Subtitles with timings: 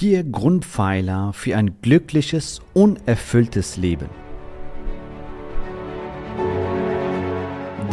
[0.00, 4.08] vier Grundpfeiler für ein glückliches, unerfülltes Leben.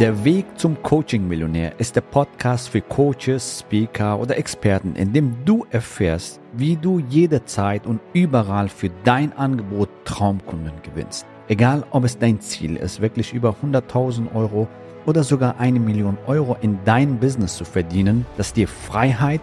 [0.00, 5.66] Der Weg zum Coaching-Millionär ist der Podcast für Coaches, Speaker oder Experten, in dem du
[5.70, 11.26] erfährst, wie du jederzeit und überall für dein Angebot Traumkunden gewinnst.
[11.48, 14.66] Egal, ob es dein Ziel ist, wirklich über 100.000 Euro
[15.04, 19.42] oder sogar eine Million Euro in dein Business zu verdienen, das dir Freiheit,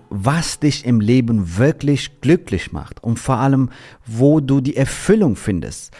[0.11, 3.69] was dich im Leben wirklich glücklich macht und vor allem,
[4.05, 5.93] wo du die Erfüllung findest.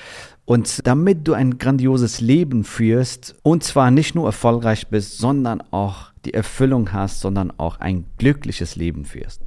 [0.44, 6.12] Und damit du ein grandioses Leben führst und zwar nicht nur erfolgreich bist, sondern auch
[6.26, 9.42] die Erfüllung hast, sondern auch ein glückliches Leben führst.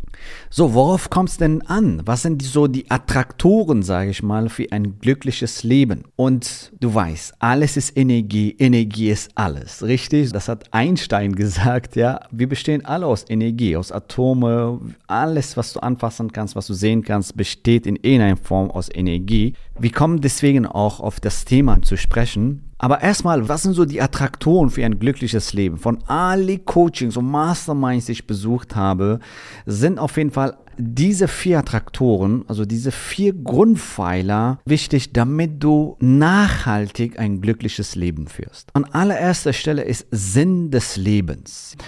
[0.51, 2.03] So, worauf kommt es denn an?
[2.05, 6.05] Was sind so die Attraktoren, sage ich mal, für ein glückliches Leben?
[6.17, 10.33] Und du weißt, alles ist Energie, Energie ist alles, richtig?
[10.33, 12.21] Das hat Einstein gesagt, ja.
[12.31, 17.03] Wir bestehen alle aus Energie, aus Atome, alles, was du anfassen kannst, was du sehen
[17.03, 19.55] kannst, besteht in irgendeiner Form aus Energie.
[19.79, 24.03] Wir kommen deswegen auch auf das Thema zu sprechen, aber erstmal, was sind so die
[24.03, 25.79] Attraktoren für ein glückliches Leben?
[25.79, 29.21] Von alle Coachings und Masterminds, die ich besucht habe,
[29.65, 37.19] sind auf jeden Fall diese vier Attraktoren, also diese vier Grundpfeiler wichtig, damit du nachhaltig
[37.19, 38.69] ein glückliches Leben führst.
[38.75, 41.79] An allererster Stelle ist Sinn des Lebens.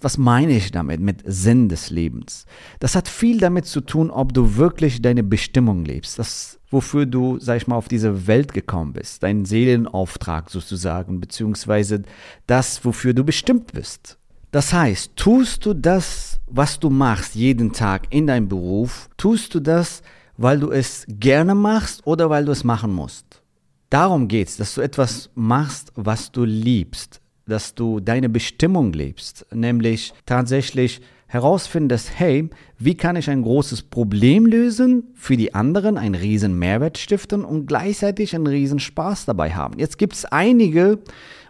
[0.00, 2.46] Was meine ich damit, mit Sinn des Lebens?
[2.80, 6.18] Das hat viel damit zu tun, ob du wirklich deine Bestimmung lebst.
[6.18, 12.02] Das wofür du, sag ich mal, auf diese Welt gekommen bist, dein Seelenauftrag sozusagen, beziehungsweise
[12.46, 14.18] das, wofür du bestimmt bist.
[14.50, 19.60] Das heißt, tust du das, was du machst jeden Tag in deinem Beruf, tust du
[19.60, 20.02] das,
[20.36, 23.42] weil du es gerne machst oder weil du es machen musst?
[23.90, 29.46] Darum geht es, dass du etwas machst, was du liebst, dass du deine Bestimmung lebst,
[29.52, 32.48] nämlich tatsächlich herausfindest, hey,
[32.78, 37.66] wie kann ich ein großes Problem lösen, für die anderen einen riesen Mehrwert stiften und
[37.66, 39.78] gleichzeitig einen riesen Spaß dabei haben.
[39.78, 40.98] Jetzt gibt es einige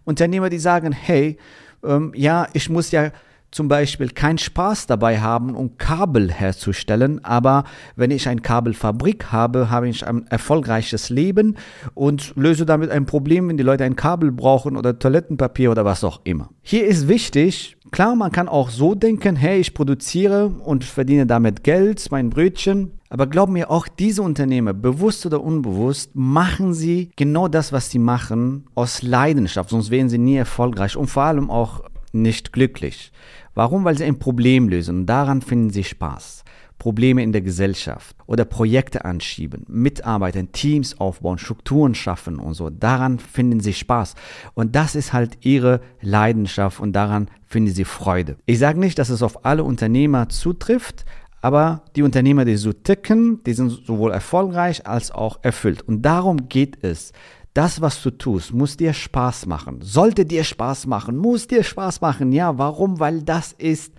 [0.04, 1.36] Unternehmer, die sagen, hey,
[1.84, 3.10] ähm, ja, ich muss ja
[3.50, 9.70] zum Beispiel keinen Spaß dabei haben, um Kabel herzustellen, aber wenn ich eine Kabelfabrik habe,
[9.70, 11.56] habe ich ein erfolgreiches Leben
[11.94, 16.04] und löse damit ein Problem, wenn die Leute ein Kabel brauchen oder Toilettenpapier oder was
[16.04, 16.50] auch immer.
[16.60, 21.64] Hier ist wichtig, klar, man kann auch so denken, hey, ich produziere und verdiene damit
[21.64, 27.48] Geld, mein Brötchen, aber glaub mir, auch diese Unternehmer, bewusst oder unbewusst, machen sie genau
[27.48, 31.82] das, was sie machen, aus Leidenschaft, sonst wären sie nie erfolgreich und vor allem auch
[32.12, 33.12] nicht glücklich.
[33.54, 33.84] Warum?
[33.84, 36.44] Weil sie ein Problem lösen und daran finden sie Spaß.
[36.86, 42.70] Probleme in der Gesellschaft oder Projekte anschieben, mitarbeiten, Teams aufbauen, Strukturen schaffen und so.
[42.70, 44.14] Daran finden sie Spaß.
[44.54, 48.36] Und das ist halt ihre Leidenschaft und daran finden sie Freude.
[48.46, 51.04] Ich sage nicht, dass es auf alle Unternehmer zutrifft,
[51.42, 55.82] aber die Unternehmer, die so ticken, die sind sowohl erfolgreich als auch erfüllt.
[55.82, 57.12] Und darum geht es,
[57.52, 59.80] das, was du tust, muss dir Spaß machen.
[59.80, 62.30] Sollte dir Spaß machen, muss dir Spaß machen.
[62.30, 63.00] Ja, warum?
[63.00, 63.92] Weil das ist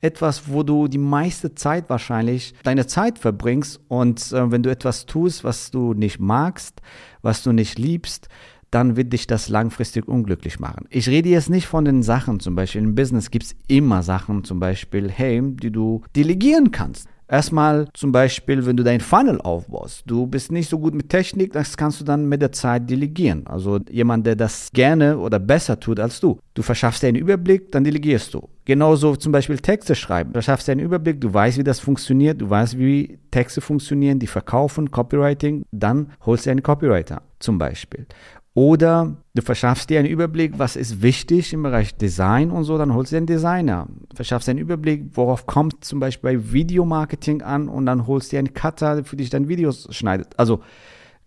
[0.00, 3.80] etwas, wo du die meiste Zeit wahrscheinlich deine Zeit verbringst.
[3.88, 6.80] Und äh, wenn du etwas tust, was du nicht magst,
[7.22, 8.28] was du nicht liebst,
[8.70, 10.86] dann wird dich das langfristig unglücklich machen.
[10.90, 14.44] Ich rede jetzt nicht von den Sachen, zum Beispiel im Business gibt es immer Sachen,
[14.44, 17.08] zum Beispiel, hey, die du delegieren kannst.
[17.30, 20.02] Erstmal zum Beispiel, wenn du dein Funnel aufbaust.
[20.04, 23.46] Du bist nicht so gut mit Technik, das kannst du dann mit der Zeit delegieren.
[23.46, 26.40] Also jemand, der das gerne oder besser tut als du.
[26.54, 28.48] Du verschaffst dir einen Überblick, dann delegierst du.
[28.64, 30.32] Genauso zum Beispiel Texte schreiben.
[30.32, 34.18] Du schaffst dir einen Überblick, du weißt, wie das funktioniert, du weißt, wie Texte funktionieren,
[34.18, 38.06] die verkaufen, Copywriting, dann holst du einen Copywriter zum Beispiel.
[38.54, 42.94] Oder du verschaffst dir einen Überblick, was ist wichtig im Bereich Design und so, dann
[42.94, 43.86] holst du einen Designer.
[44.14, 48.36] Verschaffst dir einen Überblick, worauf kommt zum Beispiel bei Videomarketing an und dann holst du
[48.36, 50.34] dir einen Cutter, für dich dann Videos schneidet.
[50.36, 50.60] Also,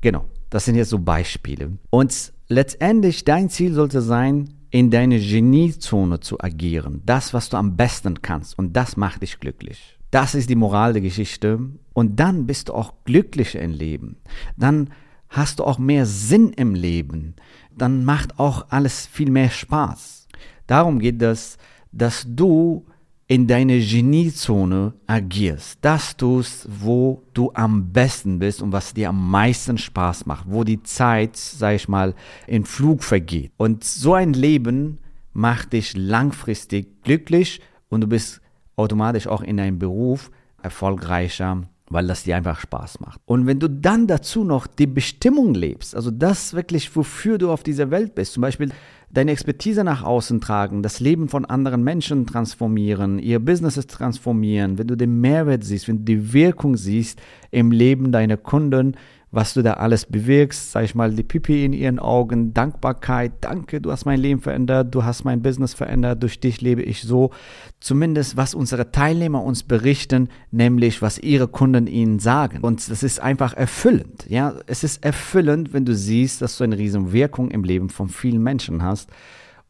[0.01, 1.71] genau, das sind jetzt so Beispiele.
[1.89, 7.03] Und letztendlich, dein Ziel sollte sein, in deine Geniezone zu agieren.
[7.05, 8.57] Das, was du am besten kannst.
[8.57, 9.99] Und das macht dich glücklich.
[10.09, 11.59] Das ist die Moral der Geschichte.
[11.93, 14.17] Und dann bist du auch glücklicher im Leben.
[14.57, 14.89] Dann
[15.33, 17.35] hast du auch mehr Sinn im Leben.
[17.75, 20.27] Dann macht auch alles viel mehr Spaß.
[20.67, 21.57] Darum geht es,
[21.91, 22.85] dass du
[23.27, 25.79] in deine Geniezone agierst.
[25.81, 30.63] Das tust, wo du am besten bist und was dir am meisten Spaß macht, wo
[30.63, 32.13] die Zeit, sag ich mal,
[32.45, 33.51] in Flug vergeht.
[33.57, 34.99] Und so ein Leben
[35.33, 37.59] macht dich langfristig glücklich
[37.89, 38.39] und du bist
[38.75, 40.29] automatisch auch in deinem Beruf
[40.61, 41.63] erfolgreicher,
[41.93, 43.21] weil das dir einfach Spaß macht.
[43.25, 47.63] Und wenn du dann dazu noch die Bestimmung lebst, also das wirklich, wofür du auf
[47.63, 48.71] dieser Welt bist, zum Beispiel
[49.11, 54.87] deine Expertise nach außen tragen, das Leben von anderen Menschen transformieren, ihr Businesses transformieren, wenn
[54.87, 58.95] du den Mehrwert siehst, wenn du die Wirkung siehst im Leben deiner Kunden,
[59.33, 63.81] was du da alles bewirkst, sag ich mal, die Pipi in ihren Augen, Dankbarkeit, danke,
[63.81, 67.31] du hast mein Leben verändert, du hast mein Business verändert, durch dich lebe ich so.
[67.79, 72.59] Zumindest was unsere Teilnehmer uns berichten, nämlich was ihre Kunden ihnen sagen.
[72.59, 74.53] Und das ist einfach erfüllend, ja.
[74.67, 78.43] Es ist erfüllend, wenn du siehst, dass du eine riesen Wirkung im Leben von vielen
[78.43, 79.09] Menschen hast.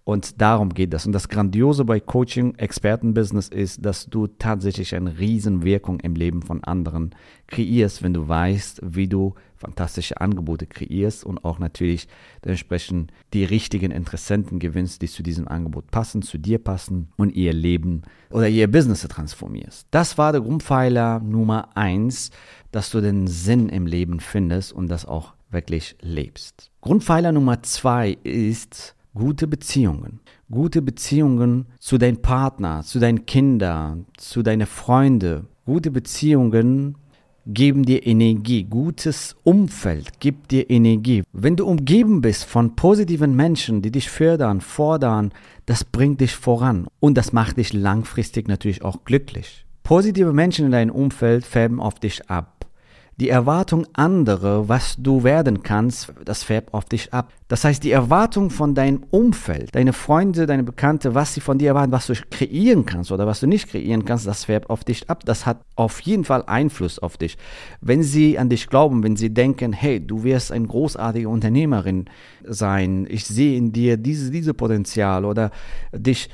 [0.06, 1.06] Und darum geht das.
[1.06, 6.62] Und das Grandiose bei Coaching, Expertenbusiness ist, dass du tatsächlich eine Riesenwirkung im Leben von
[6.64, 7.12] anderen
[7.48, 12.08] kreierst, wenn du weißt, wie du fantastische Angebote kreierst und auch natürlich
[12.44, 17.54] dementsprechend die richtigen Interessenten gewinnst, die zu diesem Angebot passen, zu dir passen und ihr
[17.54, 19.88] Leben oder ihr Business transformierst.
[19.92, 22.32] Das war der Grundpfeiler Nummer eins,
[22.72, 26.72] dass du den Sinn im Leben findest und das auch wirklich lebst.
[26.82, 30.20] Grundpfeiler Nummer zwei ist, gute Beziehungen.
[30.52, 35.48] Gute Beziehungen zu deinem Partner, zu deinen Kindern, zu deinen Freunden.
[35.66, 36.98] Gute Beziehungen
[37.46, 38.64] geben dir Energie.
[38.64, 41.24] Gutes Umfeld gibt dir Energie.
[41.34, 45.32] Wenn du umgeben bist von positiven Menschen, die dich fördern, fordern,
[45.66, 49.66] das bringt dich voran und das macht dich langfristig natürlich auch glücklich.
[49.84, 52.53] Positive Menschen in deinem Umfeld färben auf dich ab
[53.18, 57.32] die Erwartung anderer, was du werden kannst, das färbt auf dich ab.
[57.48, 61.70] Das heißt, die Erwartung von deinem Umfeld, deine Freunde, deine Bekannte, was sie von dir
[61.70, 65.10] erwarten, was du kreieren kannst oder was du nicht kreieren kannst, das färbt auf dich
[65.10, 65.24] ab.
[65.26, 67.38] Das hat auf jeden Fall Einfluss auf dich.
[67.82, 72.06] Wenn sie an dich glauben, wenn sie denken, hey, du wirst eine großartige Unternehmerin
[72.44, 75.52] sein, ich sehe in dir dieses, diese Potenzial oder
[75.96, 76.30] dich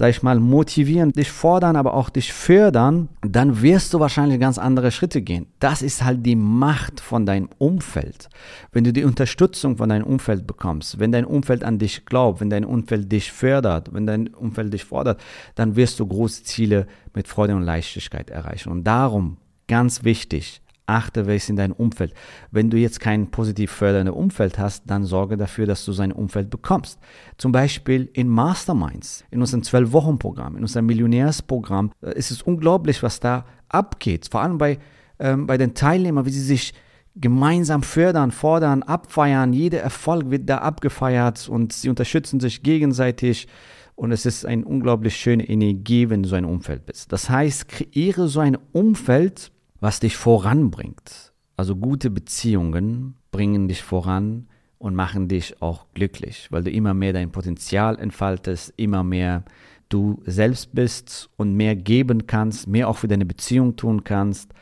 [0.00, 4.56] sag ich mal, motivieren, dich fordern, aber auch dich fördern, dann wirst du wahrscheinlich ganz
[4.56, 5.48] andere Schritte gehen.
[5.58, 8.30] Das ist halt die Macht von deinem Umfeld.
[8.72, 12.48] Wenn du die Unterstützung von deinem Umfeld bekommst, wenn dein Umfeld an dich glaubt, wenn
[12.48, 15.20] dein Umfeld dich fördert, wenn dein Umfeld dich fordert,
[15.54, 18.70] dann wirst du große Ziele mit Freude und Leichtigkeit erreichen.
[18.70, 19.36] Und darum,
[19.68, 22.14] ganz wichtig, achte, wer ist in deinem Umfeld.
[22.50, 26.50] Wenn du jetzt kein positiv förderndes Umfeld hast, dann sorge dafür, dass du sein Umfeld
[26.50, 26.98] bekommst.
[27.38, 33.20] Zum Beispiel in Masterminds, in unserem 12-Wochen-Programm, in unserem Millionärsprogramm, äh, ist es unglaublich, was
[33.20, 34.28] da abgeht.
[34.30, 34.78] Vor allem bei,
[35.18, 36.74] ähm, bei den Teilnehmern, wie sie sich
[37.16, 39.52] gemeinsam fördern, fordern, abfeiern.
[39.52, 43.48] Jeder Erfolg wird da abgefeiert und sie unterstützen sich gegenseitig.
[43.94, 47.12] Und es ist eine unglaublich schöne Energie, wenn du so ein Umfeld bist.
[47.12, 51.32] Das heißt, kreiere so ein Umfeld, was dich voranbringt.
[51.56, 54.46] Also gute Beziehungen bringen dich voran
[54.78, 59.44] und machen dich auch glücklich, weil du immer mehr dein Potenzial entfaltest, immer mehr
[59.90, 64.54] du selbst bist und mehr geben kannst, mehr auch für deine Beziehung tun kannst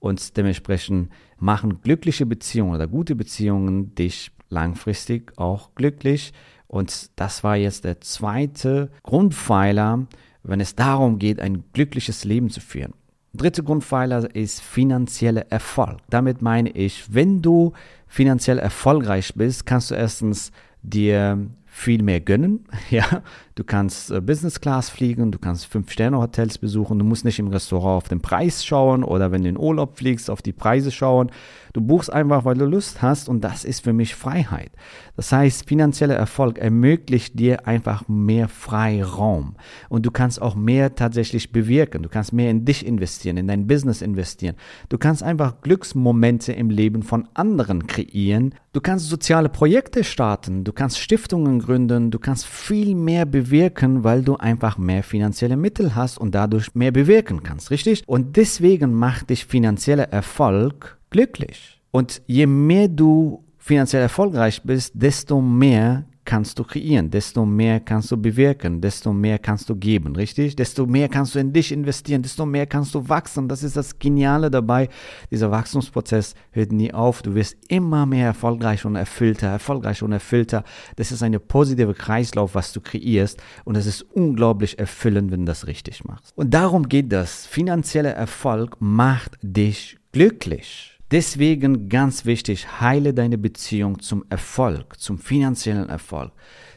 [0.00, 6.32] und dementsprechend machen glückliche Beziehungen oder gute Beziehungen dich langfristig auch glücklich.
[6.66, 10.06] Und das war jetzt der zweite Grundpfeiler,
[10.42, 12.94] wenn es darum geht, ein glückliches Leben zu führen.
[13.32, 15.98] Dritte Grundpfeiler ist finanzieller Erfolg.
[16.10, 17.72] Damit meine ich, wenn du
[18.08, 20.50] finanziell erfolgreich bist, kannst du erstens
[20.82, 22.64] dir viel mehr gönnen.
[22.90, 23.22] Ja,
[23.54, 27.98] du kannst äh, Business Class fliegen, du kannst Fünf-Sterne-Hotels besuchen, du musst nicht im Restaurant
[27.98, 31.30] auf den Preis schauen oder wenn du in Urlaub fliegst, auf die Preise schauen.
[31.72, 34.72] Du buchst einfach, weil du Lust hast und das ist für mich Freiheit.
[35.16, 39.54] Das heißt, finanzieller Erfolg ermöglicht dir einfach mehr Freiraum
[39.88, 42.02] und du kannst auch mehr tatsächlich bewirken.
[42.02, 44.56] Du kannst mehr in dich investieren, in dein Business investieren.
[44.88, 48.54] Du kannst einfach Glücksmomente im Leben von anderen kreieren.
[48.72, 54.22] Du kannst soziale Projekte starten, du kannst Stiftungen gründen, du kannst viel mehr bewirken, weil
[54.22, 58.02] du einfach mehr finanzielle Mittel hast und dadurch mehr bewirken kannst, richtig?
[58.06, 61.80] Und deswegen macht dich finanzieller Erfolg glücklich.
[61.90, 68.10] Und je mehr du finanziell erfolgreich bist, desto mehr kannst du kreieren, desto mehr kannst
[68.10, 70.54] du bewirken, desto mehr kannst du geben, richtig?
[70.56, 73.48] Desto mehr kannst du in dich investieren, desto mehr kannst du wachsen.
[73.48, 74.88] Das ist das Geniale dabei.
[75.30, 77.22] Dieser Wachstumsprozess hört nie auf.
[77.22, 80.64] Du wirst immer mehr erfolgreich und erfüllter, erfolgreich und erfüllter.
[80.96, 85.46] Das ist eine positive Kreislauf, was du kreierst und es ist unglaublich erfüllend, wenn du
[85.46, 86.32] das richtig machst.
[86.36, 87.46] Und darum geht das.
[87.46, 90.99] Finanzieller Erfolg macht dich glücklich.
[91.10, 96.30] Deswegen ganz wichtig, heile deine Beziehung zum Erfolg, zum finanziellen Erfolg,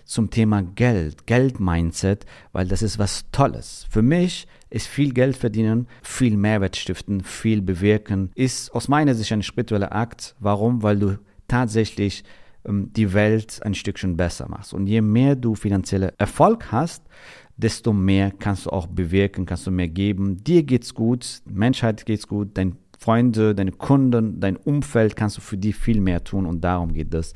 [0.06, 3.86] zum Thema Geld, Geld-Mindset, weil das ist was Tolles.
[3.92, 9.32] Für mich ist viel Geld verdienen, viel Mehrwert stiften, viel bewirken, ist aus meiner Sicht
[9.32, 10.36] ein spiritueller Akt.
[10.40, 10.82] Warum?
[10.82, 12.24] Weil du tatsächlich
[12.66, 14.74] ähm, die Welt ein Stückchen besser machst.
[14.74, 17.04] Und je mehr du finanzieller Erfolg hast,
[17.56, 20.44] desto mehr kannst du auch bewirken, kannst du mehr geben.
[20.44, 25.58] Dir geht's gut, Menschheit geht's gut, dein Freunde, deine Kunden, dein Umfeld kannst du für
[25.58, 27.34] die viel mehr tun und darum geht es.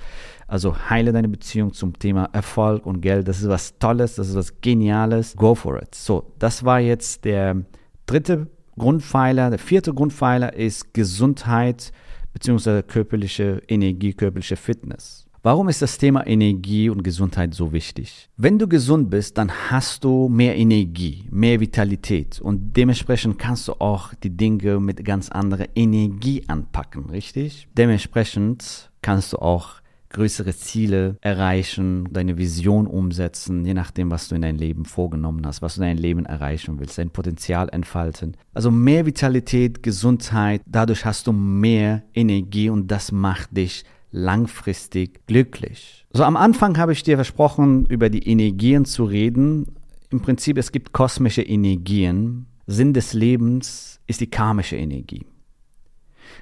[0.47, 3.27] Also heile deine Beziehung zum Thema Erfolg und Geld.
[3.27, 5.35] Das ist was Tolles, das ist was Geniales.
[5.35, 5.93] Go for it.
[5.93, 7.65] So, das war jetzt der
[8.05, 8.47] dritte
[8.77, 9.49] Grundpfeiler.
[9.49, 11.91] Der vierte Grundpfeiler ist Gesundheit
[12.31, 12.83] bzw.
[12.83, 15.26] körperliche Energie, körperliche Fitness.
[15.43, 18.29] Warum ist das Thema Energie und Gesundheit so wichtig?
[18.37, 23.73] Wenn du gesund bist, dann hast du mehr Energie, mehr Vitalität und dementsprechend kannst du
[23.73, 27.67] auch die Dinge mit ganz anderer Energie anpacken, richtig?
[27.77, 29.75] Dementsprechend kannst du auch
[30.09, 35.61] größere Ziele erreichen, deine Vision umsetzen, je nachdem, was du in dein Leben vorgenommen hast,
[35.61, 38.35] was du in dein Leben erreichen willst, dein Potenzial entfalten.
[38.53, 43.83] Also mehr Vitalität, Gesundheit, dadurch hast du mehr Energie und das macht dich
[44.17, 46.05] langfristig glücklich.
[46.11, 49.67] So am Anfang habe ich dir versprochen, über die Energien zu reden.
[50.09, 52.47] Im Prinzip, es gibt kosmische Energien.
[52.65, 55.25] Sinn des Lebens ist die karmische Energie.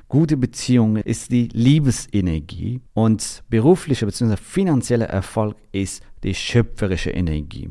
[0.08, 4.38] Gute Beziehung ist die Liebesenergie und beruflicher bzw.
[4.38, 7.70] finanzieller Erfolg ist die schöpferische Energie.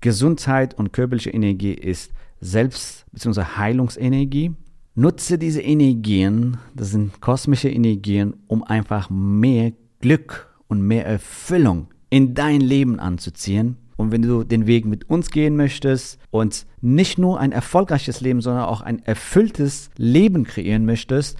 [0.00, 3.42] Gesundheit und körperliche Energie ist Selbst- bzw.
[3.56, 4.52] Heilungsenergie
[4.98, 12.32] Nutze diese Energien, das sind kosmische Energien, um einfach mehr Glück und mehr Erfüllung in
[12.32, 13.76] dein Leben anzuziehen.
[13.98, 18.40] Und wenn du den Weg mit uns gehen möchtest und nicht nur ein erfolgreiches Leben,
[18.40, 21.36] sondern auch ein erfülltes Leben kreieren möchtest,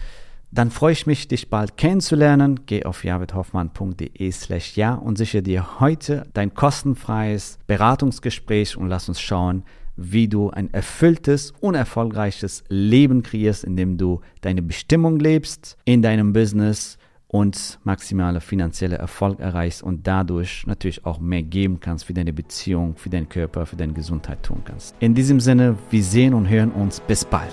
[0.50, 2.60] dann freue ich mich, dich bald kennenzulernen.
[2.66, 9.18] Geh auf javidhoffmann.de slash ja und sichere dir heute dein kostenfreies Beratungsgespräch und lass uns
[9.18, 9.64] schauen,
[9.96, 16.32] wie du ein erfülltes und erfolgreiches Leben kreierst, indem du deine Bestimmung lebst in deinem
[16.32, 16.98] Business
[17.28, 22.96] und maximale finanzielle Erfolg erreichst und dadurch natürlich auch mehr geben kannst für deine Beziehung,
[22.96, 24.94] für deinen Körper, für deine Gesundheit tun kannst.
[25.00, 27.52] In diesem Sinne, wir sehen und hören uns bis bald.